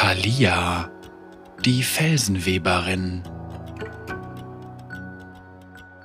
Thalia, 0.00 0.92
die 1.64 1.82
Felsenweberin. 1.82 3.24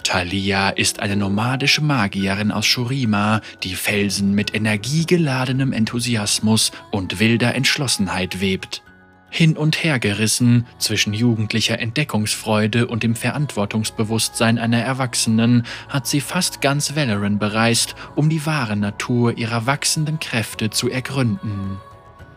Thalia 0.03 0.69
ist 0.69 0.99
eine 0.99 1.15
nomadische 1.15 1.83
Magierin 1.83 2.51
aus 2.51 2.65
Shurima, 2.65 3.41
die 3.61 3.75
Felsen 3.75 4.33
mit 4.33 4.55
energiegeladenem 4.55 5.73
Enthusiasmus 5.73 6.71
und 6.89 7.19
wilder 7.19 7.53
Entschlossenheit 7.53 8.41
webt. 8.41 8.81
Hin 9.29 9.55
und 9.55 9.83
her 9.83 9.99
gerissen 9.99 10.65
zwischen 10.79 11.13
jugendlicher 11.13 11.77
Entdeckungsfreude 11.77 12.87
und 12.87 13.03
dem 13.03 13.15
Verantwortungsbewusstsein 13.15 14.57
einer 14.57 14.81
Erwachsenen, 14.81 15.67
hat 15.87 16.07
sie 16.07 16.19
fast 16.19 16.61
ganz 16.61 16.95
Valoran 16.95 17.37
bereist, 17.37 17.93
um 18.15 18.27
die 18.27 18.43
wahre 18.47 18.75
Natur 18.75 19.37
ihrer 19.37 19.67
wachsenden 19.67 20.19
Kräfte 20.19 20.71
zu 20.71 20.89
ergründen. 20.89 21.77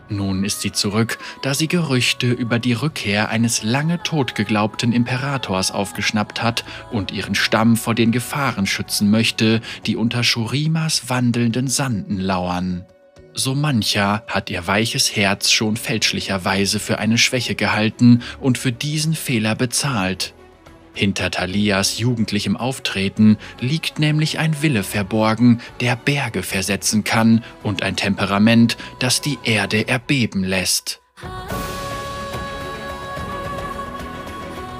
Nun 0.09 0.43
ist 0.43 0.61
sie 0.61 0.71
zurück, 0.71 1.17
da 1.41 1.53
sie 1.53 1.67
Gerüchte 1.67 2.31
über 2.31 2.59
die 2.59 2.73
Rückkehr 2.73 3.29
eines 3.29 3.63
lange 3.63 4.01
tot 4.03 4.35
geglaubten 4.35 4.93
Imperators 4.93 5.71
aufgeschnappt 5.71 6.41
hat 6.41 6.63
und 6.91 7.11
ihren 7.11 7.35
Stamm 7.35 7.75
vor 7.75 7.93
den 7.93 8.11
Gefahren 8.11 8.67
schützen 8.67 9.11
möchte, 9.11 9.61
die 9.85 9.95
unter 9.95 10.23
Shurimas 10.23 11.09
wandelnden 11.09 11.67
Sanden 11.67 12.19
lauern. 12.19 12.85
So 13.33 13.53
mancher 13.53 14.23
hat 14.27 14.49
ihr 14.49 14.65
weiches 14.65 15.15
Herz 15.15 15.51
schon 15.51 15.77
fälschlicherweise 15.77 16.79
für 16.79 16.97
eine 16.97 17.19
Schwäche 17.19 17.53
gehalten 17.53 18.23
und 18.39 18.57
für 18.57 18.71
diesen 18.71 19.13
Fehler 19.13 19.53
bezahlt. 19.53 20.33
Hinter 20.97 21.29
Thalias 21.29 21.99
jugendlichem 21.99 22.57
Auftreten 22.57 23.37
liegt 23.59 23.99
nämlich 23.99 24.39
ein 24.39 24.63
Wille 24.63 24.81
verborgen, 24.81 25.61
der 25.79 25.95
Berge 25.95 26.41
versetzen 26.41 27.03
kann 27.03 27.43
und 27.61 27.83
ein 27.83 27.95
Temperament, 27.95 28.77
das 28.97 29.21
die 29.21 29.37
Erde 29.43 29.87
erbeben 29.87 30.43
lässt. 30.43 30.99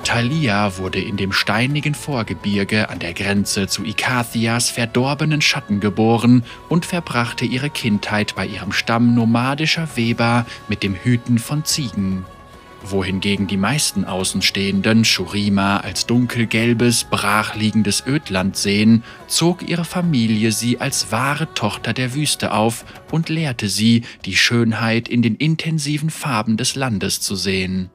Thalia 0.04 0.78
wurde 0.78 1.00
in 1.00 1.18
dem 1.18 1.32
steinigen 1.32 1.94
Vorgebirge 1.94 2.90
an 2.90 2.98
der 2.98 3.14
Grenze 3.14 3.68
zu 3.68 3.86
Ikathias 3.86 4.72
verdorbenen 4.72 5.42
Schatten 5.42 5.80
geboren 5.82 6.44
und 6.68 6.88
verbrachte 6.88 7.46
ihre 7.46 7.70
Kindheit 7.70 8.34
bei 8.36 8.48
ihrem 8.48 8.72
Stamm 8.72 9.14
nomadischer 9.14 9.88
Weber 9.96 10.48
mit 10.68 10.82
dem 10.82 10.96
Hüten 10.96 11.38
von 11.38 11.64
Ziegen 11.64 12.26
wohingegen 12.84 13.48
die 13.48 13.58
meisten 13.58 14.06
Außenstehenden 14.06 15.06
Shurima 15.06 15.78
als 15.78 16.06
dunkelgelbes, 16.06 17.06
brachliegendes 17.06 18.04
Ödland 18.06 18.58
sehen, 18.58 19.04
zog 19.28 19.68
ihre 19.68 19.86
Familie 19.86 20.52
sie 20.52 20.80
als 20.80 21.12
wahre 21.12 21.54
Tochter 21.54 21.94
der 21.94 22.14
Wüste 22.14 22.54
auf 22.54 22.86
und 23.12 23.30
lehrte 23.30 23.70
sie, 23.70 24.04
die 24.26 24.36
Schönheit 24.36 25.08
in 25.08 25.22
den 25.22 25.36
intensiven 25.36 26.10
Farben 26.10 26.58
des 26.58 26.76
Landes 26.76 27.22
zu 27.22 27.36
sehen. 27.36 27.90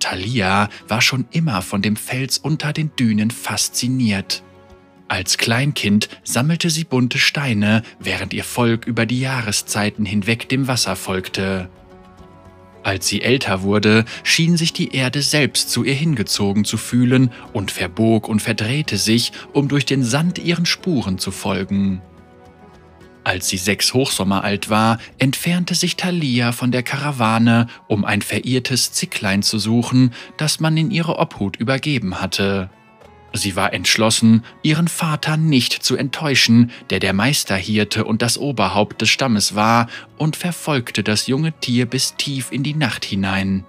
Thalia 0.00 0.68
war 0.86 1.02
schon 1.02 1.26
immer 1.30 1.62
von 1.62 1.82
dem 1.82 1.96
Fels 1.96 2.38
unter 2.38 2.72
den 2.72 2.94
Dünen 2.96 3.30
fasziniert. 3.30 4.42
Als 5.08 5.38
Kleinkind 5.38 6.08
sammelte 6.22 6.68
sie 6.68 6.84
bunte 6.84 7.18
Steine, 7.18 7.82
während 7.98 8.34
ihr 8.34 8.44
Volk 8.44 8.86
über 8.86 9.06
die 9.06 9.20
Jahreszeiten 9.20 10.04
hinweg 10.04 10.48
dem 10.50 10.68
Wasser 10.68 10.96
folgte. 10.96 11.70
Als 12.88 13.06
sie 13.06 13.20
älter 13.20 13.60
wurde, 13.64 14.06
schien 14.22 14.56
sich 14.56 14.72
die 14.72 14.94
Erde 14.94 15.20
selbst 15.20 15.68
zu 15.68 15.84
ihr 15.84 15.92
hingezogen 15.92 16.64
zu 16.64 16.78
fühlen 16.78 17.30
und 17.52 17.70
verbog 17.70 18.26
und 18.30 18.40
verdrehte 18.40 18.96
sich, 18.96 19.32
um 19.52 19.68
durch 19.68 19.84
den 19.84 20.02
Sand 20.02 20.38
ihren 20.38 20.64
Spuren 20.64 21.18
zu 21.18 21.30
folgen. 21.30 22.00
Als 23.24 23.50
sie 23.50 23.58
sechs 23.58 23.92
Hochsommer 23.92 24.42
alt 24.42 24.70
war, 24.70 24.96
entfernte 25.18 25.74
sich 25.74 25.96
Thalia 25.96 26.52
von 26.52 26.72
der 26.72 26.82
Karawane, 26.82 27.66
um 27.88 28.06
ein 28.06 28.22
verirrtes 28.22 28.90
Zicklein 28.90 29.42
zu 29.42 29.58
suchen, 29.58 30.14
das 30.38 30.58
man 30.58 30.74
in 30.78 30.90
ihre 30.90 31.18
Obhut 31.18 31.56
übergeben 31.56 32.22
hatte. 32.22 32.70
Sie 33.32 33.56
war 33.56 33.72
entschlossen, 33.72 34.44
ihren 34.62 34.88
Vater 34.88 35.36
nicht 35.36 35.72
zu 35.72 35.96
enttäuschen, 35.96 36.70
der 36.90 36.98
der 36.98 37.12
Meisterhirte 37.12 38.04
und 38.04 38.22
das 38.22 38.38
Oberhaupt 38.38 39.02
des 39.02 39.10
Stammes 39.10 39.54
war, 39.54 39.88
und 40.16 40.36
verfolgte 40.36 41.02
das 41.02 41.26
junge 41.26 41.52
Tier 41.60 41.86
bis 41.86 42.16
tief 42.16 42.50
in 42.50 42.62
die 42.62 42.74
Nacht 42.74 43.04
hinein. 43.04 43.64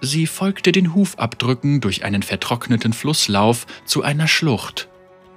Sie 0.00 0.26
folgte 0.26 0.72
den 0.72 0.94
Hufabdrücken 0.94 1.80
durch 1.80 2.04
einen 2.04 2.24
vertrockneten 2.24 2.92
Flusslauf 2.92 3.66
zu 3.84 4.02
einer 4.02 4.26
Schlucht. 4.26 4.88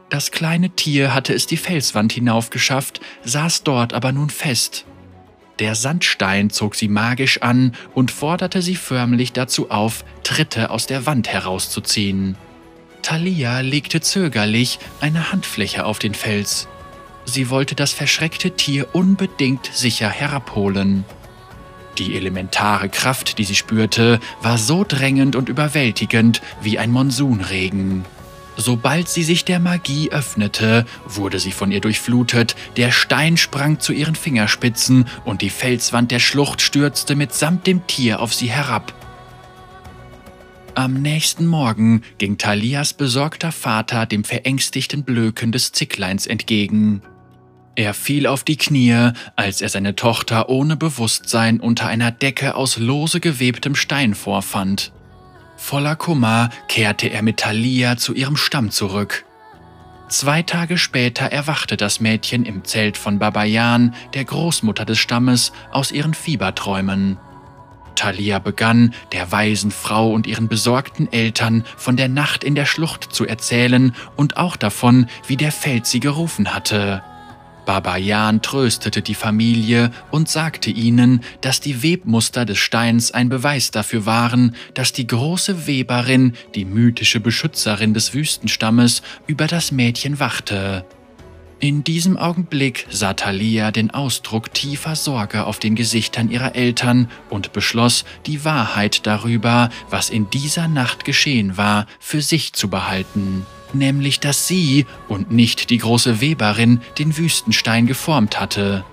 Das 0.09 0.31
kleine 0.31 0.71
Tier 0.71 1.13
hatte 1.13 1.33
es 1.33 1.45
die 1.45 1.57
Felswand 1.57 2.13
hinaufgeschafft, 2.13 2.99
saß 3.23 3.63
dort 3.63 3.93
aber 3.93 4.11
nun 4.11 4.31
fest. 4.31 4.85
Der 5.59 5.75
Sandstein 5.75 6.49
zog 6.49 6.75
sie 6.75 6.87
magisch 6.87 7.41
an 7.41 7.73
und 7.93 8.11
forderte 8.11 8.61
sie 8.61 8.75
förmlich 8.75 9.33
dazu 9.33 9.69
auf, 9.69 10.03
Tritte 10.23 10.69
aus 10.71 10.87
der 10.87 11.05
Wand 11.05 11.29
herauszuziehen. 11.29 12.35
Thalia 13.05 13.59
legte 13.59 14.01
zögerlich 14.01 14.79
eine 14.99 15.31
Handfläche 15.31 15.85
auf 15.85 15.99
den 15.99 16.15
Fels. 16.15 16.67
Sie 17.23 17.51
wollte 17.51 17.75
das 17.75 17.93
verschreckte 17.93 18.55
Tier 18.55 18.87
unbedingt 18.93 19.69
sicher 19.71 20.09
herabholen. 20.09 21.05
Die 21.99 22.15
elementare 22.15 22.89
Kraft, 22.89 23.37
die 23.37 23.43
sie 23.43 23.53
spürte, 23.53 24.19
war 24.41 24.57
so 24.57 24.83
drängend 24.83 25.35
und 25.35 25.49
überwältigend 25.49 26.41
wie 26.63 26.79
ein 26.79 26.89
Monsunregen. 26.89 28.05
Sobald 28.57 29.07
sie 29.07 29.23
sich 29.23 29.45
der 29.45 29.59
Magie 29.59 30.09
öffnete, 30.09 30.87
wurde 31.05 31.37
sie 31.37 31.51
von 31.51 31.71
ihr 31.71 31.81
durchflutet, 31.81 32.55
der 32.75 32.89
Stein 32.89 33.37
sprang 33.37 33.79
zu 33.79 33.93
ihren 33.93 34.15
Fingerspitzen 34.15 35.07
und 35.25 35.43
die 35.43 35.51
Felswand 35.51 36.09
der 36.09 36.19
Schlucht 36.19 36.59
stürzte 36.59 37.15
mitsamt 37.15 37.67
dem 37.67 37.85
Tier 37.85 38.19
auf 38.19 38.33
sie 38.33 38.49
herab. 38.49 38.95
Am 40.75 41.01
nächsten 41.01 41.47
Morgen 41.47 42.01
ging 42.17 42.37
Thalias 42.37 42.91
besorgter 42.91 43.53
Vater 43.53 44.05
dem 44.05 44.25
verängstigten 44.25 45.05
Blöken 45.05 45.53
des 45.53 45.71
Zickleins 45.71 46.27
entgegen. 46.27 47.01
Er 47.75 47.93
fiel 47.93 48.27
auf 48.27 48.43
die 48.43 48.57
Knie, 48.57 49.11
als 49.37 49.61
er 49.61 49.69
seine 49.69 49.95
Tochter 49.95 50.49
ohne 50.49 50.75
Bewusstsein 50.75 51.61
unter 51.61 51.87
einer 51.87 52.11
Decke 52.11 52.55
aus 52.55 52.77
lose 52.77 53.21
gewebtem 53.21 53.73
Stein 53.75 54.15
vorfand. 54.15 54.91
Voller 55.55 55.95
Kummer 55.95 56.49
kehrte 56.67 57.07
er 57.07 57.21
mit 57.21 57.37
Thalia 57.37 57.95
zu 57.95 58.13
ihrem 58.13 58.35
Stamm 58.35 58.69
zurück. 58.69 59.23
Zwei 60.09 60.41
Tage 60.41 60.77
später 60.77 61.25
erwachte 61.27 61.77
das 61.77 62.01
Mädchen 62.01 62.45
im 62.45 62.65
Zelt 62.65 62.97
von 62.97 63.17
Babayan, 63.17 63.95
der 64.13 64.25
Großmutter 64.25 64.83
des 64.83 64.99
Stammes, 64.99 65.53
aus 65.71 65.91
ihren 65.91 66.13
Fieberträumen. 66.13 67.17
Thalia 67.95 68.39
begann, 68.39 68.93
der 69.11 69.31
weisen 69.31 69.71
Frau 69.71 70.11
und 70.11 70.27
ihren 70.27 70.47
besorgten 70.47 71.11
Eltern 71.11 71.63
von 71.77 71.97
der 71.97 72.09
Nacht 72.09 72.43
in 72.43 72.55
der 72.55 72.65
Schlucht 72.65 73.13
zu 73.13 73.25
erzählen 73.25 73.95
und 74.15 74.37
auch 74.37 74.55
davon, 74.55 75.07
wie 75.27 75.37
der 75.37 75.51
Feld 75.51 75.85
sie 75.85 75.99
gerufen 75.99 76.53
hatte. 76.53 77.01
Baba 77.65 77.97
Jan 77.97 78.41
tröstete 78.41 79.01
die 79.01 79.15
Familie 79.15 79.91
und 80.11 80.29
sagte 80.29 80.69
ihnen, 80.69 81.21
dass 81.41 81.59
die 81.59 81.81
Webmuster 81.81 82.45
des 82.45 82.59
Steins 82.59 83.11
ein 83.11 83.29
Beweis 83.29 83.71
dafür 83.71 84.05
waren, 84.05 84.55
dass 84.75 84.93
die 84.93 85.07
große 85.07 85.65
Weberin, 85.65 86.33
die 86.53 86.65
mythische 86.65 87.19
Beschützerin 87.19 87.93
des 87.93 88.13
Wüstenstammes, 88.13 89.01
über 89.25 89.47
das 89.47 89.71
Mädchen 89.71 90.19
wachte. 90.19 90.85
In 91.61 91.85
diesem 91.85 92.17
Augenblick 92.17 92.85
sah 92.89 93.13
Thalia 93.13 93.71
den 93.71 93.89
Ausdruck 93.89 94.53
tiefer 94.53 94.95
Sorge 94.95 95.45
auf 95.45 95.57
den 95.57 95.75
Gesichtern 95.75 96.29
ihrer 96.29 96.53
Eltern 96.53 97.09
und 97.29 97.53
beschloss, 97.53 98.03
die 98.25 98.43
Wahrheit 98.43 99.07
darüber, 99.07 99.69
was 99.89 100.09
in 100.09 100.29
dieser 100.29 100.67
Nacht 100.67 101.05
geschehen 101.05 101.55
war, 101.55 101.87
für 101.97 102.21
sich 102.21 102.51
zu 102.51 102.69
behalten, 102.69 103.45
nämlich 103.71 104.19
dass 104.19 104.47
sie 104.47 104.85
und 105.07 105.31
nicht 105.31 105.69
die 105.69 105.77
große 105.77 106.19
Weberin 106.19 106.81
den 106.99 107.17
Wüstenstein 107.17 107.87
geformt 107.87 108.37
hatte. 108.37 108.83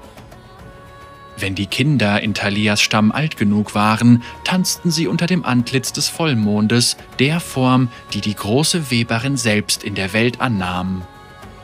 Wenn 1.36 1.56
die 1.56 1.66
Kinder 1.66 2.20
in 2.20 2.32
Thalias 2.32 2.80
Stamm 2.80 3.10
alt 3.10 3.36
genug 3.36 3.74
waren, 3.74 4.22
tanzten 4.44 4.92
sie 4.92 5.08
unter 5.08 5.26
dem 5.26 5.44
Antlitz 5.44 5.92
des 5.92 6.08
Vollmondes, 6.08 6.96
der 7.18 7.40
Form, 7.40 7.88
die 8.12 8.20
die 8.20 8.36
große 8.36 8.92
Weberin 8.92 9.36
selbst 9.36 9.82
in 9.82 9.96
der 9.96 10.12
Welt 10.12 10.40
annahm. 10.40 11.02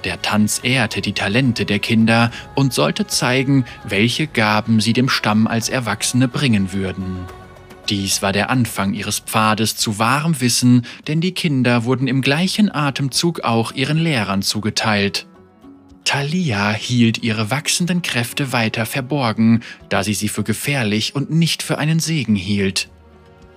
Der 0.08 0.22
Tanz 0.22 0.60
ehrte 0.62 1.02
die 1.02 1.12
Talente 1.12 1.66
der 1.66 1.80
Kinder 1.80 2.30
und 2.54 2.72
sollte 2.72 3.06
zeigen, 3.06 3.66
welche 3.84 4.26
Gaben 4.26 4.80
sie 4.80 4.94
dem 4.94 5.10
Stamm 5.10 5.46
als 5.46 5.68
Erwachsene 5.68 6.28
bringen 6.28 6.72
würden. 6.72 7.26
Dies 7.90 8.22
war 8.22 8.32
der 8.32 8.48
Anfang 8.48 8.94
ihres 8.94 9.18
Pfades 9.18 9.76
zu 9.76 9.98
wahrem 9.98 10.40
Wissen, 10.40 10.86
denn 11.08 11.20
die 11.20 11.32
Kinder 11.32 11.84
wurden 11.84 12.08
im 12.08 12.22
gleichen 12.22 12.74
Atemzug 12.74 13.40
auch 13.40 13.72
ihren 13.72 13.98
Lehrern 13.98 14.40
zugeteilt. 14.40 15.26
Thalia 16.06 16.70
hielt 16.70 17.22
ihre 17.22 17.50
wachsenden 17.50 18.00
Kräfte 18.00 18.50
weiter 18.50 18.86
verborgen, 18.86 19.60
da 19.90 20.02
sie 20.02 20.14
sie 20.14 20.30
für 20.30 20.42
gefährlich 20.42 21.14
und 21.16 21.30
nicht 21.30 21.62
für 21.62 21.76
einen 21.76 22.00
Segen 22.00 22.34
hielt. 22.34 22.88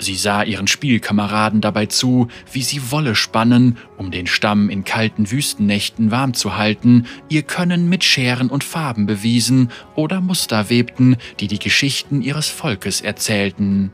Sie 0.02 0.16
sah 0.16 0.42
ihren 0.42 0.66
Spielkameraden 0.66 1.62
dabei 1.62 1.86
zu, 1.86 2.28
wie 2.52 2.64
sie 2.64 2.90
Wolle 2.90 3.14
spannen, 3.14 3.78
um 3.98 4.10
den 4.10 4.26
Stamm 4.26 4.68
in 4.72 4.84
kalten 4.84 5.30
Wüstennächten 5.30 6.10
warm 6.10 6.34
zu 6.34 6.58
halten, 6.58 7.06
ihr 7.30 7.44
Können 7.44 7.88
mit 7.88 8.04
Scheren 8.04 8.50
und 8.50 8.64
Farben 8.64 9.06
bewiesen 9.06 9.70
oder 9.96 10.20
Muster 10.20 10.72
webten, 10.72 11.18
die 11.40 11.48
die 11.48 11.60
Geschichten 11.60 12.24
ihres 12.24 12.48
Volkes 12.48 13.02
erzählten. 13.02 13.92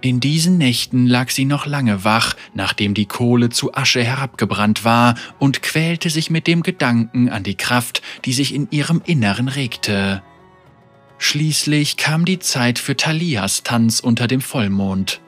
In 0.00 0.18
diesen 0.18 0.58
Nächten 0.58 1.06
lag 1.06 1.30
sie 1.30 1.44
noch 1.44 1.64
lange 1.64 2.02
wach, 2.02 2.34
nachdem 2.54 2.94
die 2.94 3.06
Kohle 3.06 3.50
zu 3.50 3.74
Asche 3.74 4.02
herabgebrannt 4.02 4.84
war, 4.84 5.14
und 5.38 5.62
quälte 5.62 6.10
sich 6.10 6.28
mit 6.28 6.48
dem 6.48 6.64
Gedanken 6.64 7.28
an 7.28 7.44
die 7.44 7.56
Kraft, 7.56 8.02
die 8.24 8.32
sich 8.32 8.52
in 8.52 8.66
ihrem 8.72 9.00
Inneren 9.04 9.46
regte. 9.46 10.22
Schließlich 11.22 11.98
kam 11.98 12.24
die 12.24 12.38
Zeit 12.38 12.78
für 12.78 12.96
Thalias 12.96 13.62
Tanz 13.62 14.00
unter 14.00 14.26
dem 14.26 14.40
Vollmond. 14.40 15.20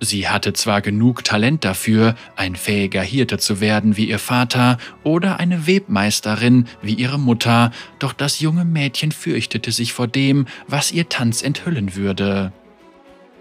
Sie 0.00 0.28
hatte 0.28 0.52
zwar 0.52 0.80
genug 0.80 1.24
Talent 1.24 1.64
dafür, 1.64 2.14
ein 2.36 2.54
fähiger 2.54 3.02
Hirte 3.02 3.36
zu 3.36 3.60
werden 3.60 3.96
wie 3.96 4.08
ihr 4.08 4.20
Vater 4.20 4.78
oder 5.02 5.40
eine 5.40 5.66
Webmeisterin 5.66 6.68
wie 6.80 6.94
ihre 6.94 7.18
Mutter, 7.18 7.72
doch 7.98 8.12
das 8.12 8.38
junge 8.38 8.64
Mädchen 8.64 9.10
fürchtete 9.10 9.72
sich 9.72 9.92
vor 9.92 10.06
dem, 10.06 10.46
was 10.68 10.92
ihr 10.92 11.08
Tanz 11.08 11.42
enthüllen 11.42 11.96
würde. 11.96 12.52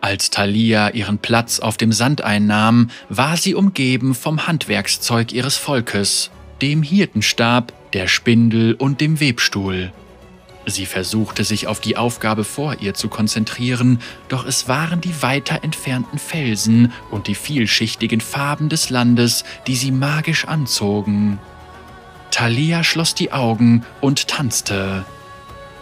Als 0.01 0.31
Thalia 0.31 0.89
ihren 0.89 1.19
Platz 1.19 1.59
auf 1.59 1.77
dem 1.77 1.91
Sand 1.91 2.21
einnahm, 2.21 2.89
war 3.09 3.37
sie 3.37 3.53
umgeben 3.53 4.15
vom 4.15 4.47
Handwerkszeug 4.47 5.31
ihres 5.33 5.55
Volkes, 5.55 6.31
dem 6.63 6.81
Hirtenstab, 6.81 7.73
der 7.93 8.07
Spindel 8.07 8.73
und 8.73 9.01
dem 9.01 9.19
Webstuhl. 9.19 9.93
Sie 10.67 10.85
versuchte 10.85 11.43
sich 11.43 11.67
auf 11.67 11.79
die 11.79 11.95
Aufgabe 11.95 12.43
vor 12.43 12.77
ihr 12.79 12.95
zu 12.95 13.07
konzentrieren, 13.07 13.99
doch 14.29 14.45
es 14.45 14.67
waren 14.67 14.99
die 14.99 15.21
weiter 15.21 15.63
entfernten 15.63 16.17
Felsen 16.17 16.91
und 17.11 17.27
die 17.27 17.35
vielschichtigen 17.35 18.19
Farben 18.19 18.69
des 18.69 18.89
Landes, 18.89 19.43
die 19.67 19.75
sie 19.75 19.91
magisch 19.91 20.45
anzogen. 20.45 21.39
Thalia 22.31 22.83
schloss 22.83 23.13
die 23.13 23.31
Augen 23.31 23.85
und 24.01 24.27
tanzte. 24.27 25.05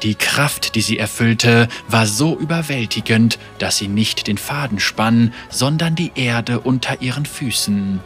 Die 0.04 0.16
Kraft, 0.16 0.76
die 0.76 0.82
sie 0.82 1.00
erfüllte, 1.00 1.70
war 1.88 2.06
so 2.06 2.38
überwältigend, 2.38 3.40
dass 3.60 3.78
sie 3.78 3.88
nicht 3.88 4.28
den 4.28 4.38
Faden 4.38 4.82
spann, 4.82 5.34
sondern 5.50 5.96
die 5.96 6.12
Erde 6.16 6.60
unter 6.60 7.02
ihren 7.02 7.26
Füßen. 7.26 8.02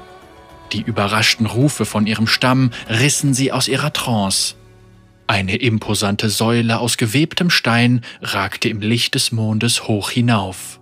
Die 0.73 0.81
überraschten 0.81 1.47
Rufe 1.47 1.85
von 1.85 2.05
ihrem 2.05 2.27
Stamm 2.27 2.69
rissen 2.87 3.33
sie 3.33 3.51
aus 3.51 3.67
ihrer 3.67 3.93
Trance. 3.93 4.55
Eine 5.27 5.57
imposante 5.57 6.29
Säule 6.29 6.79
aus 6.79 6.95
gewebtem 6.95 7.49
Stein 7.49 8.01
ragte 8.21 8.69
im 8.69 8.79
Licht 8.79 9.13
des 9.13 9.33
Mondes 9.33 9.87
hoch 9.87 10.09
hinauf. 10.09 10.79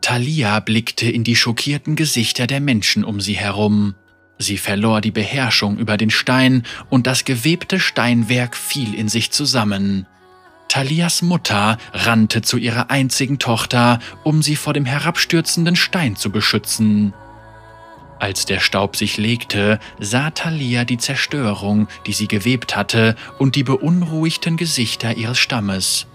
Thalia 0.00 0.58
blickte 0.58 1.08
in 1.08 1.22
die 1.22 1.36
schockierten 1.36 1.94
Gesichter 1.94 2.48
der 2.48 2.60
Menschen 2.60 3.04
um 3.04 3.20
sie 3.20 3.34
herum. 3.34 3.94
Sie 4.38 4.58
verlor 4.58 5.00
die 5.00 5.12
Beherrschung 5.12 5.78
über 5.78 5.96
den 5.96 6.10
Stein 6.10 6.64
und 6.88 7.06
das 7.06 7.24
gewebte 7.24 7.78
Steinwerk 7.78 8.56
fiel 8.56 8.94
in 8.94 9.08
sich 9.08 9.30
zusammen. 9.30 10.06
Thalias 10.68 11.22
Mutter 11.22 11.78
rannte 11.92 12.42
zu 12.42 12.56
ihrer 12.56 12.90
einzigen 12.90 13.38
Tochter, 13.38 14.00
um 14.24 14.42
sie 14.42 14.56
vor 14.56 14.72
dem 14.72 14.84
herabstürzenden 14.84 15.76
Stein 15.76 16.16
zu 16.16 16.30
beschützen. 16.30 17.12
Als 18.20 18.44
der 18.44 18.60
Staub 18.60 18.96
sich 18.96 19.16
legte, 19.16 19.80
sah 19.98 20.30
Thalia 20.30 20.84
die 20.84 20.98
Zerstörung, 20.98 21.88
die 22.06 22.12
sie 22.12 22.28
gewebt 22.28 22.76
hatte, 22.76 23.16
und 23.38 23.56
die 23.56 23.64
beunruhigten 23.64 24.58
Gesichter 24.58 25.16
ihres 25.16 25.38
Stammes. 25.38 26.06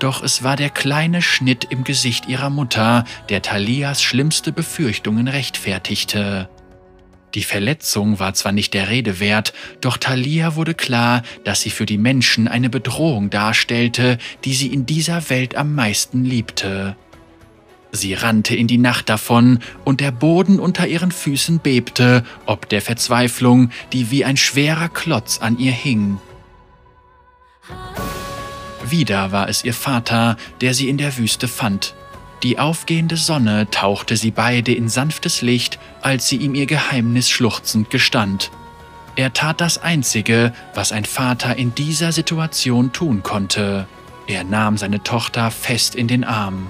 Doch 0.00 0.22
es 0.24 0.42
war 0.42 0.56
der 0.56 0.70
kleine 0.70 1.22
Schnitt 1.22 1.64
im 1.70 1.84
Gesicht 1.84 2.26
ihrer 2.26 2.50
Mutter, 2.50 3.04
der 3.28 3.40
Thalias 3.40 4.02
schlimmste 4.02 4.50
Befürchtungen 4.50 5.28
rechtfertigte. 5.28 6.48
Die 7.34 7.44
Verletzung 7.44 8.18
war 8.18 8.34
zwar 8.34 8.52
nicht 8.52 8.74
der 8.74 8.88
Rede 8.88 9.20
wert, 9.20 9.52
doch 9.80 9.96
Thalia 9.96 10.56
wurde 10.56 10.74
klar, 10.74 11.22
dass 11.44 11.62
sie 11.62 11.70
für 11.70 11.86
die 11.86 11.98
Menschen 11.98 12.48
eine 12.48 12.68
Bedrohung 12.68 13.30
darstellte, 13.30 14.18
die 14.44 14.54
sie 14.54 14.72
in 14.72 14.86
dieser 14.86 15.30
Welt 15.30 15.54
am 15.54 15.74
meisten 15.74 16.24
liebte. 16.24 16.96
Sie 17.94 18.14
rannte 18.14 18.56
in 18.56 18.66
die 18.66 18.78
Nacht 18.78 19.08
davon, 19.08 19.60
und 19.84 20.00
der 20.00 20.10
Boden 20.10 20.58
unter 20.58 20.88
ihren 20.88 21.12
Füßen 21.12 21.60
bebte, 21.60 22.24
ob 22.44 22.68
der 22.68 22.82
Verzweiflung, 22.82 23.70
die 23.92 24.10
wie 24.10 24.24
ein 24.24 24.36
schwerer 24.36 24.88
Klotz 24.88 25.38
an 25.38 25.58
ihr 25.58 25.70
hing. 25.70 26.18
Wieder 28.84 29.30
war 29.30 29.48
es 29.48 29.64
ihr 29.64 29.74
Vater, 29.74 30.36
der 30.60 30.74
sie 30.74 30.88
in 30.88 30.98
der 30.98 31.16
Wüste 31.16 31.46
fand. 31.46 31.94
Die 32.42 32.58
aufgehende 32.58 33.16
Sonne 33.16 33.70
tauchte 33.70 34.16
sie 34.16 34.32
beide 34.32 34.74
in 34.74 34.88
sanftes 34.88 35.40
Licht, 35.40 35.78
als 36.02 36.28
sie 36.28 36.36
ihm 36.36 36.56
ihr 36.56 36.66
Geheimnis 36.66 37.30
schluchzend 37.30 37.90
gestand. 37.90 38.50
Er 39.14 39.32
tat 39.32 39.60
das 39.60 39.78
Einzige, 39.78 40.52
was 40.74 40.90
ein 40.90 41.04
Vater 41.04 41.54
in 41.56 41.76
dieser 41.76 42.10
Situation 42.10 42.92
tun 42.92 43.22
konnte. 43.22 43.86
Er 44.26 44.42
nahm 44.42 44.78
seine 44.78 45.04
Tochter 45.04 45.52
fest 45.52 45.94
in 45.94 46.08
den 46.08 46.24
Arm. 46.24 46.66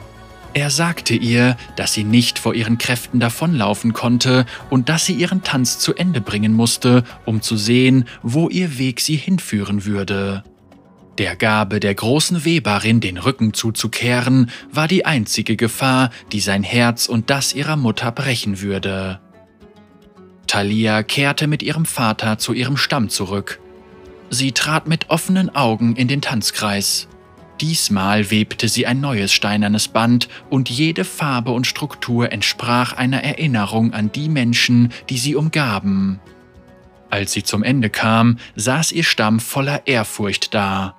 Er 0.55 0.71
sagte 0.71 1.15
ihr, 1.15 1.57
dass 1.75 1.93
sie 1.93 2.05
nicht 2.05 2.39
vor 2.39 2.55
ihren 2.55 2.79
Kräften 2.79 3.19
davonlaufen 3.19 3.93
konnte 3.93 4.47
und 4.71 4.89
dass 4.89 5.05
sie 5.05 5.15
ihren 5.15 5.43
Tanz 5.43 5.81
zu 5.81 5.95
Ende 5.95 6.21
bringen 6.21 6.53
musste, 6.55 7.03
um 7.25 7.43
zu 7.43 7.57
sehen, 7.57 8.07
wo 8.23 8.49
ihr 8.49 8.79
Weg 8.79 9.01
sie 9.01 9.17
hinführen 9.17 9.85
würde. 9.85 10.45
Der 11.19 11.35
Gabe 11.35 11.81
der 11.81 11.95
großen 11.95 12.45
Weberin 12.45 13.01
den 13.01 13.19
Rücken 13.19 13.53
zuzukehren, 13.53 14.51
war 14.71 14.87
die 14.87 15.05
einzige 15.05 15.57
Gefahr, 15.57 16.11
die 16.31 16.41
sein 16.41 16.63
Herz 16.63 17.07
und 17.07 17.31
das 17.31 17.53
ihrer 17.53 17.77
Mutter 17.77 18.13
brechen 18.13 18.61
würde. 18.61 19.21
Thalia 20.47 21.03
kehrte 21.03 21.49
mit 21.49 21.63
ihrem 21.65 21.85
Vater 21.85 22.39
zu 22.39 22.53
ihrem 22.53 22.77
Stamm 22.77 23.09
zurück. 23.09 23.61
Sie 24.31 24.53
trat 24.53 24.89
mit 24.89 25.11
offenen 25.11 25.55
Augen 25.55 25.97
in 25.97 26.09
den 26.09 26.21
Tanzkreis. 26.21 27.09
Diesmal 27.61 28.31
webte 28.31 28.69
sie 28.69 28.87
ein 28.87 29.01
neues 29.01 29.33
steinernes 29.33 29.89
Band 29.89 30.29
und 30.51 30.71
jede 30.71 31.05
Farbe 31.05 31.53
und 31.53 31.67
Struktur 31.67 32.33
entsprach 32.33 32.93
einer 32.93 33.23
Erinnerung 33.23 33.93
an 33.93 34.11
die 34.11 34.29
Menschen, 34.29 34.93
die 35.09 35.19
sie 35.19 35.37
umgaben. 35.37 36.21
Als 37.11 37.33
sie 37.33 37.45
zum 37.45 37.63
Ende 37.63 37.91
kam, 37.91 38.39
saß 38.57 38.91
ihr 38.91 39.05
Stamm 39.05 39.39
voller 39.39 39.87
Ehrfurcht 39.87 40.53
da. 40.53 40.97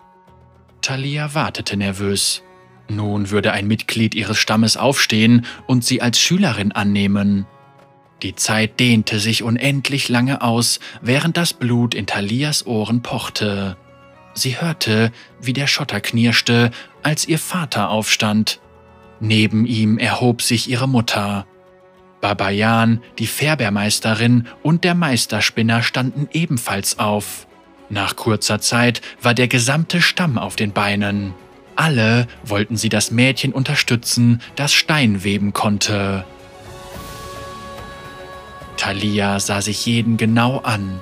Thalia 0.81 1.33
wartete 1.33 1.75
nervös. 1.75 2.41
Nun 2.87 3.31
würde 3.31 3.51
ein 3.51 3.67
Mitglied 3.67 4.15
ihres 4.15 4.37
Stammes 4.37 4.77
aufstehen 4.77 5.45
und 5.67 5.83
sie 5.83 6.01
als 6.01 6.19
Schülerin 6.19 6.71
annehmen. 6.71 7.45
Die 8.21 8.35
Zeit 8.35 8.79
dehnte 8.79 9.19
sich 9.19 9.43
unendlich 9.43 10.07
lange 10.07 10.41
aus, 10.41 10.79
während 11.01 11.35
das 11.35 11.53
Blut 11.53 11.93
in 11.93 12.05
Thalias 12.05 12.65
Ohren 12.65 13.01
pochte. 13.01 13.75
Sie 14.35 14.61
hörte, 14.61 15.11
wie 15.41 15.53
der 15.53 15.65
Schotter 15.65 16.01
knirschte, 16.01 16.71
als 17.01 17.27
ihr 17.27 17.39
Vater 17.39 17.89
aufstand. 17.89 18.59
Neben 19.19 19.65
ihm 19.65 19.97
erhob 19.97 20.41
sich 20.41 20.69
ihre 20.69 20.87
Mutter. 20.87 21.47
Babayan, 22.21 23.01
die 23.17 23.27
Färbermeisterin 23.27 24.47
und 24.61 24.83
der 24.83 24.93
Meisterspinner 24.93 25.81
standen 25.81 26.27
ebenfalls 26.33 26.99
auf. 26.99 27.47
Nach 27.89 28.15
kurzer 28.15 28.59
Zeit 28.59 29.01
war 29.21 29.33
der 29.33 29.47
gesamte 29.47 30.01
Stamm 30.01 30.37
auf 30.37 30.55
den 30.55 30.73
Beinen. 30.73 31.33
Alle 31.75 32.27
wollten 32.43 32.77
sie 32.77 32.89
das 32.89 33.11
Mädchen 33.11 33.53
unterstützen, 33.53 34.41
das 34.55 34.73
Stein 34.73 35.23
weben 35.23 35.53
konnte. 35.53 36.25
Thalia 38.75 39.39
sah 39.39 39.61
sich 39.61 39.85
jeden 39.85 40.17
genau 40.17 40.57
an. 40.59 40.99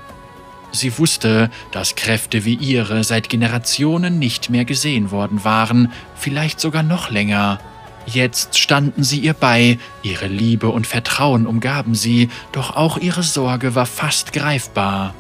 Sie 0.76 0.98
wusste, 0.98 1.52
dass 1.72 1.96
Kräfte 1.96 2.46
wie 2.46 2.56
ihre 2.56 3.04
seit 3.04 3.30
Generationen 3.30 4.18
nicht 4.18 4.50
mehr 4.50 4.66
gesehen 4.66 5.12
worden 5.12 5.44
waren, 5.44 5.92
vielleicht 6.16 6.60
sogar 6.60 6.82
noch 6.82 7.12
länger. 7.12 7.60
Jetzt 8.08 8.58
standen 8.58 9.04
sie 9.04 9.20
ihr 9.20 9.34
bei, 9.34 9.78
ihre 10.02 10.26
Liebe 10.26 10.70
und 10.70 10.88
Vertrauen 10.88 11.46
umgaben 11.46 11.94
sie, 11.94 12.30
doch 12.52 12.76
auch 12.76 12.98
ihre 12.98 13.22
Sorge 13.22 13.76
war 13.76 13.86
fast 13.86 14.34
greifbar. 14.34 15.14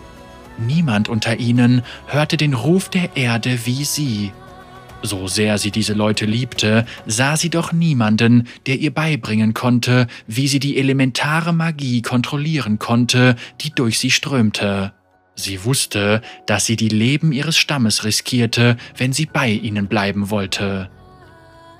Niemand 0.57 1.07
unter 1.07 1.39
ihnen 1.39 1.83
hörte 2.07 2.35
den 2.35 2.55
Ruf 2.55 2.89
der 2.89 3.15
Erde 3.15 3.59
wie 3.65 3.85
sie. 3.85 4.31
So 5.03 5.27
sehr 5.27 5.59
sie 5.59 5.69
diese 5.69 5.93
Leute 5.93 6.25
liebte, 6.25 6.85
sah 7.05 7.37
sie 7.37 7.51
doch 7.51 7.73
niemanden, 7.73 8.47
der 8.65 8.79
ihr 8.79 8.91
beibringen 8.91 9.53
konnte, 9.53 10.07
wie 10.25 10.47
sie 10.47 10.59
die 10.59 10.77
elementare 10.77 11.53
Magie 11.53 12.01
kontrollieren 12.01 12.79
konnte, 12.79 13.35
die 13.61 13.69
durch 13.69 13.99
sie 13.99 14.11
strömte. 14.11 14.93
Sie 15.35 15.63
wusste, 15.65 16.21
dass 16.45 16.65
sie 16.65 16.75
die 16.75 16.89
Leben 16.89 17.31
ihres 17.31 17.57
Stammes 17.57 18.03
riskierte, 18.03 18.77
wenn 18.95 19.13
sie 19.13 19.25
bei 19.25 19.49
ihnen 19.49 19.87
bleiben 19.87 20.29
wollte. 20.29 20.89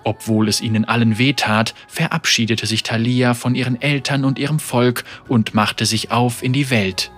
Obwohl 0.04 0.50
es 0.50 0.60
ihnen 0.60 0.86
allen 0.86 1.18
wehtat, 1.18 1.74
verabschiedete 1.88 2.66
sich 2.66 2.84
Thalia 2.84 3.34
von 3.34 3.56
ihren 3.56 3.82
Eltern 3.82 4.26
und 4.26 4.38
ihrem 4.38 4.60
Volk 4.60 5.04
und 5.28 5.54
machte 5.54 5.86
sich 5.86 6.12
auf 6.12 6.44
in 6.44 6.52
die 6.52 6.70
Welt. 6.70 7.12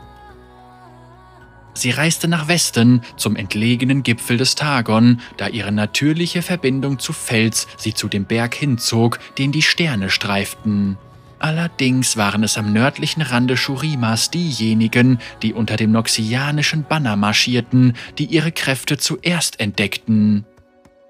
Sie 1.73 1.91
reiste 1.91 2.29
nach 2.29 2.47
Westen 2.47 3.01
zum 3.17 3.35
entlegenen 3.35 4.03
Gipfel 4.03 4.37
des 4.37 4.55
Tagon, 4.55 5.19
da 5.35 5.49
ihre 5.49 5.73
natürliche 5.73 6.41
Verbindung 6.41 6.99
zu 6.99 7.11
Fels 7.11 7.67
sie 7.77 7.93
zu 7.93 8.07
dem 8.07 8.25
Berg 8.25 8.55
hinzog, 8.55 9.19
den 9.37 9.51
die 9.51 9.61
Sterne 9.61 10.09
streiften. 10.09 10.97
Allerdings 11.45 12.17
waren 12.17 12.41
es 12.41 12.57
am 12.57 12.73
nördlichen 12.73 13.21
Rande 13.21 13.55
Shurimas 13.55 14.31
diejenigen, 14.31 15.19
die 15.43 15.53
unter 15.53 15.75
dem 15.75 15.91
noxianischen 15.91 16.85
Banner 16.85 17.15
marschierten, 17.15 17.93
die 18.17 18.25
ihre 18.25 18.51
Kräfte 18.51 18.97
zuerst 18.97 19.59
entdeckten. 19.59 20.45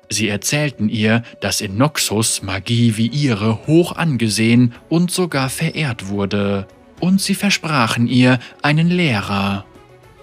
Sie 0.10 0.28
erzählten 0.28 0.90
ihr, 0.90 1.24
dass 1.40 1.62
in 1.62 1.78
Noxus 1.78 2.44
Magie 2.44 2.98
wie 2.98 3.08
ihre 3.08 3.66
hoch 3.66 3.96
angesehen 3.96 4.74
und 4.90 5.10
sogar 5.10 5.48
verehrt 5.48 6.10
wurde, 6.10 6.68
und 7.00 7.22
sie 7.22 7.36
versprachen 7.36 8.06
ihr 8.06 8.40
einen 8.62 8.90
Lehrer. 8.90 9.64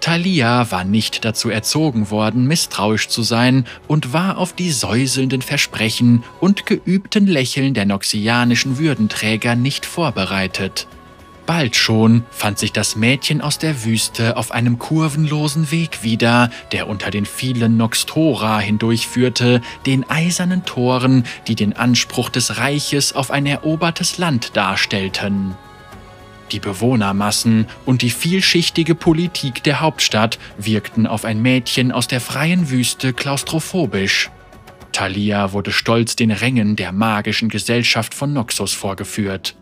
Thalia 0.03 0.69
war 0.69 0.83
nicht 0.83 1.23
dazu 1.23 1.49
erzogen 1.49 2.11
worden, 2.11 2.45
misstrauisch 2.45 3.07
zu 3.07 3.23
sein 3.23 3.65
und 3.87 4.11
war 4.11 4.37
auf 4.37 4.51
die 4.51 4.69
säuselnden 4.69 5.41
Versprechen 5.41 6.25
und 6.41 6.65
geübten 6.65 7.25
Lächeln 7.25 7.73
der 7.73 7.85
noxianischen 7.85 8.79
Würdenträger 8.79 9.55
nicht 9.55 9.85
vorbereitet. 9.85 10.87
Bald 11.45 11.77
schon 11.77 12.25
fand 12.31 12.59
sich 12.59 12.73
das 12.73 12.97
Mädchen 12.97 13.39
aus 13.39 13.59
der 13.59 13.85
Wüste 13.85 14.35
auf 14.35 14.51
einem 14.51 14.77
kurvenlosen 14.77 15.71
Weg 15.71 16.03
wieder, 16.03 16.51
der 16.73 16.89
unter 16.89 17.09
den 17.09 17.25
vielen 17.25 17.77
Noxtora 17.77 18.59
hindurchführte, 18.59 19.61
den 19.85 20.09
eisernen 20.09 20.65
Toren, 20.65 21.23
die 21.47 21.55
den 21.55 21.77
Anspruch 21.77 22.27
des 22.27 22.57
Reiches 22.57 23.15
auf 23.15 23.31
ein 23.31 23.45
erobertes 23.45 24.17
Land 24.17 24.57
darstellten. 24.57 25.55
Die 26.53 26.59
Bewohnermassen 26.59 27.65
und 27.85 28.03
die 28.03 28.11
vielschichtige 28.11 28.93
Politik 28.93 29.63
der 29.63 29.81
Hauptstadt 29.81 30.37
wirkten 30.57 31.07
auf 31.07 31.25
ein 31.25 31.41
Mädchen 31.41 31.91
aus 31.91 32.07
der 32.07 32.21
freien 32.21 32.69
Wüste 32.69 33.11
klaustrophobisch. 33.11 34.29
Thalia 34.91 35.51
wurde 35.51 35.71
stolz 35.71 36.15
den 36.15 36.29
Rängen 36.29 36.75
der 36.75 36.91
magischen 36.91 37.49
Gesellschaft 37.49 38.13
von 38.13 38.33
Noxus 38.33 38.71
vorgeführt. 38.71 39.55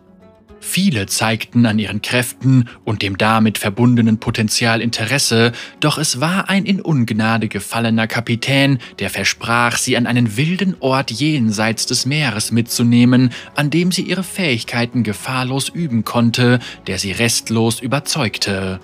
Viele 0.64 1.06
zeigten 1.06 1.66
an 1.66 1.80
ihren 1.80 2.02
Kräften 2.02 2.68
und 2.84 3.02
dem 3.02 3.18
damit 3.18 3.58
verbundenen 3.58 4.18
Potenzial 4.18 4.80
Interesse, 4.80 5.50
doch 5.80 5.98
es 5.98 6.20
war 6.20 6.48
ein 6.48 6.64
in 6.64 6.80
Ungnade 6.80 7.48
gefallener 7.48 8.06
Kapitän, 8.06 8.78
der 9.00 9.10
versprach, 9.10 9.76
sie 9.76 9.96
an 9.96 10.06
einen 10.06 10.36
wilden 10.36 10.76
Ort 10.78 11.10
jenseits 11.10 11.86
des 11.86 12.06
Meeres 12.06 12.52
mitzunehmen, 12.52 13.30
an 13.56 13.70
dem 13.70 13.90
sie 13.90 14.02
ihre 14.02 14.22
Fähigkeiten 14.22 15.02
gefahrlos 15.02 15.68
üben 15.68 16.04
konnte, 16.04 16.60
der 16.86 16.98
sie 16.98 17.10
restlos 17.10 17.80
überzeugte. 17.80 18.78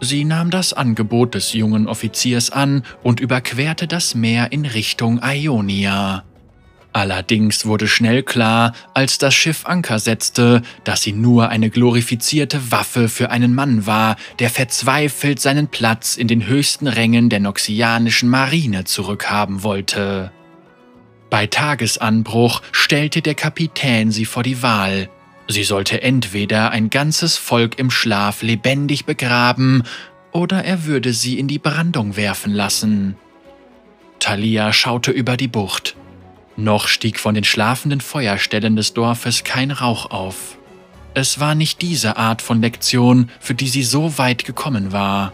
Sie 0.00 0.24
nahm 0.24 0.50
das 0.50 0.74
Angebot 0.74 1.34
des 1.34 1.54
jungen 1.54 1.88
Offiziers 1.88 2.50
an 2.50 2.82
und 3.02 3.18
überquerte 3.18 3.88
das 3.88 4.14
Meer 4.14 4.52
in 4.52 4.66
Richtung 4.66 5.20
Ionia. 5.24 6.27
Allerdings 6.92 7.66
wurde 7.66 7.86
schnell 7.86 8.22
klar, 8.22 8.72
als 8.94 9.18
das 9.18 9.34
Schiff 9.34 9.66
Anker 9.66 9.98
setzte, 9.98 10.62
dass 10.84 11.02
sie 11.02 11.12
nur 11.12 11.50
eine 11.50 11.70
glorifizierte 11.70 12.72
Waffe 12.72 13.08
für 13.08 13.30
einen 13.30 13.54
Mann 13.54 13.86
war, 13.86 14.16
der 14.38 14.50
verzweifelt 14.50 15.38
seinen 15.38 15.68
Platz 15.68 16.16
in 16.16 16.28
den 16.28 16.46
höchsten 16.46 16.86
Rängen 16.86 17.28
der 17.28 17.40
noxianischen 17.40 18.28
Marine 18.28 18.84
zurückhaben 18.84 19.62
wollte. 19.62 20.32
Bei 21.30 21.46
Tagesanbruch 21.46 22.62
stellte 22.72 23.20
der 23.20 23.34
Kapitän 23.34 24.10
sie 24.10 24.24
vor 24.24 24.42
die 24.42 24.62
Wahl. 24.62 25.10
Sie 25.46 25.64
sollte 25.64 26.02
entweder 26.02 26.70
ein 26.70 26.88
ganzes 26.88 27.36
Volk 27.36 27.78
im 27.78 27.90
Schlaf 27.90 28.42
lebendig 28.42 29.04
begraben, 29.04 29.82
oder 30.30 30.64
er 30.64 30.84
würde 30.84 31.12
sie 31.12 31.38
in 31.38 31.48
die 31.48 31.58
Brandung 31.58 32.16
werfen 32.16 32.52
lassen. 32.52 33.16
Thalia 34.20 34.72
schaute 34.72 35.10
über 35.10 35.36
die 35.36 35.48
Bucht. 35.48 35.96
Noch 36.58 36.88
stieg 36.88 37.20
von 37.20 37.36
den 37.36 37.44
schlafenden 37.44 38.00
Feuerstellen 38.00 38.74
des 38.74 38.92
Dorfes 38.92 39.44
kein 39.44 39.70
Rauch 39.70 40.10
auf. 40.10 40.58
Es 41.14 41.38
war 41.38 41.54
nicht 41.54 41.80
diese 41.82 42.16
Art 42.16 42.42
von 42.42 42.60
Lektion, 42.60 43.30
für 43.38 43.54
die 43.54 43.68
sie 43.68 43.84
so 43.84 44.18
weit 44.18 44.44
gekommen 44.44 44.90
war. 44.90 45.32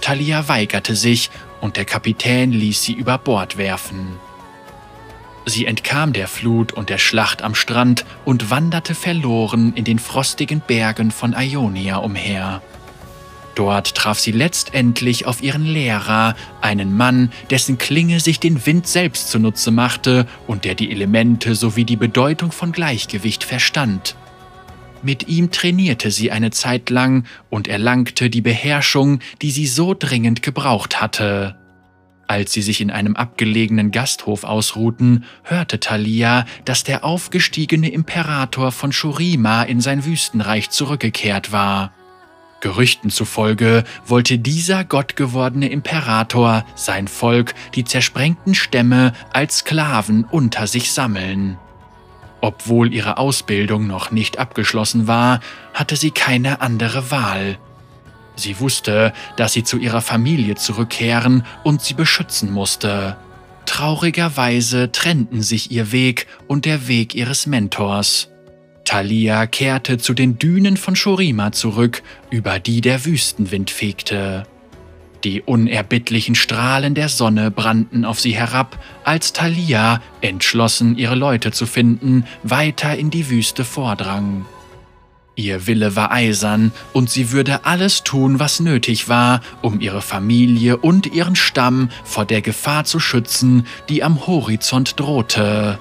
Thalia 0.00 0.48
weigerte 0.48 0.96
sich 0.96 1.28
und 1.60 1.76
der 1.76 1.84
Kapitän 1.84 2.50
ließ 2.50 2.82
sie 2.82 2.94
über 2.94 3.18
Bord 3.18 3.58
werfen. 3.58 4.18
Sie 5.44 5.66
entkam 5.66 6.14
der 6.14 6.28
Flut 6.28 6.72
und 6.72 6.88
der 6.88 6.96
Schlacht 6.96 7.42
am 7.42 7.54
Strand 7.54 8.06
und 8.24 8.48
wanderte 8.48 8.94
verloren 8.94 9.74
in 9.74 9.84
den 9.84 9.98
frostigen 9.98 10.62
Bergen 10.66 11.10
von 11.10 11.34
Ionia 11.36 11.98
umher. 11.98 12.62
Dort 13.54 13.94
traf 13.94 14.18
sie 14.18 14.32
letztendlich 14.32 15.26
auf 15.26 15.42
ihren 15.42 15.66
Lehrer, 15.66 16.34
einen 16.60 16.96
Mann, 16.96 17.30
dessen 17.50 17.76
Klinge 17.76 18.18
sich 18.20 18.40
den 18.40 18.64
Wind 18.64 18.86
selbst 18.86 19.30
zunutze 19.30 19.70
machte 19.70 20.26
und 20.46 20.64
der 20.64 20.74
die 20.74 20.90
Elemente 20.90 21.54
sowie 21.54 21.84
die 21.84 21.96
Bedeutung 21.96 22.50
von 22.50 22.72
Gleichgewicht 22.72 23.44
verstand. 23.44 24.16
Mit 25.02 25.28
ihm 25.28 25.50
trainierte 25.50 26.10
sie 26.10 26.30
eine 26.30 26.50
Zeit 26.50 26.88
lang 26.88 27.24
und 27.50 27.68
erlangte 27.68 28.30
die 28.30 28.40
Beherrschung, 28.40 29.18
die 29.42 29.50
sie 29.50 29.66
so 29.66 29.94
dringend 29.98 30.42
gebraucht 30.42 31.00
hatte. 31.00 31.56
Als 32.28 32.52
sie 32.52 32.62
sich 32.62 32.80
in 32.80 32.90
einem 32.90 33.16
abgelegenen 33.16 33.90
Gasthof 33.90 34.44
ausruhten, 34.44 35.24
hörte 35.42 35.80
Thalia, 35.80 36.46
dass 36.64 36.84
der 36.84 37.04
aufgestiegene 37.04 37.90
Imperator 37.90 38.72
von 38.72 38.92
Shurima 38.92 39.64
in 39.64 39.80
sein 39.80 40.06
Wüstenreich 40.06 40.70
zurückgekehrt 40.70 41.52
war. 41.52 41.92
Gerüchten 42.62 43.10
zufolge 43.10 43.82
wollte 44.06 44.38
dieser 44.38 44.84
gottgewordene 44.84 45.68
Imperator 45.68 46.64
sein 46.76 47.08
Volk, 47.08 47.54
die 47.74 47.84
zersprengten 47.84 48.54
Stämme, 48.54 49.12
als 49.32 49.58
Sklaven 49.58 50.24
unter 50.24 50.68
sich 50.68 50.92
sammeln. 50.92 51.58
Obwohl 52.40 52.94
ihre 52.94 53.18
Ausbildung 53.18 53.88
noch 53.88 54.12
nicht 54.12 54.38
abgeschlossen 54.38 55.08
war, 55.08 55.40
hatte 55.74 55.96
sie 55.96 56.12
keine 56.12 56.60
andere 56.60 57.10
Wahl. 57.10 57.58
Sie 58.36 58.58
wusste, 58.60 59.12
dass 59.36 59.52
sie 59.52 59.64
zu 59.64 59.76
ihrer 59.78 60.00
Familie 60.00 60.54
zurückkehren 60.54 61.44
und 61.64 61.82
sie 61.82 61.94
beschützen 61.94 62.52
musste. 62.52 63.16
Traurigerweise 63.66 64.92
trennten 64.92 65.42
sich 65.42 65.72
ihr 65.72 65.90
Weg 65.90 66.28
und 66.46 66.64
der 66.64 66.86
Weg 66.86 67.16
ihres 67.16 67.46
Mentors. 67.46 68.31
Thalia 68.84 69.46
kehrte 69.46 69.98
zu 69.98 70.14
den 70.14 70.38
Dünen 70.38 70.76
von 70.76 70.96
Shorima 70.96 71.52
zurück, 71.52 72.02
über 72.30 72.58
die 72.58 72.80
der 72.80 73.04
Wüstenwind 73.04 73.70
fegte. 73.70 74.44
Die 75.24 75.40
unerbittlichen 75.40 76.34
Strahlen 76.34 76.94
der 76.94 77.08
Sonne 77.08 77.52
brannten 77.52 78.04
auf 78.04 78.18
sie 78.18 78.34
herab, 78.34 78.82
als 79.04 79.32
Thalia, 79.32 80.02
entschlossen 80.20 80.98
ihre 80.98 81.14
Leute 81.14 81.52
zu 81.52 81.66
finden, 81.66 82.24
weiter 82.42 82.96
in 82.96 83.10
die 83.10 83.30
Wüste 83.30 83.64
vordrang. 83.64 84.46
Ihr 85.34 85.66
Wille 85.66 85.96
war 85.96 86.10
eisern 86.10 86.72
und 86.92 87.08
sie 87.08 87.30
würde 87.30 87.64
alles 87.64 88.02
tun, 88.02 88.38
was 88.38 88.60
nötig 88.60 89.08
war, 89.08 89.40
um 89.62 89.80
ihre 89.80 90.02
Familie 90.02 90.76
und 90.76 91.06
ihren 91.06 91.36
Stamm 91.36 91.88
vor 92.04 92.26
der 92.26 92.42
Gefahr 92.42 92.84
zu 92.84 93.00
schützen, 93.00 93.66
die 93.88 94.02
am 94.02 94.26
Horizont 94.26 95.00
drohte. 95.00 95.78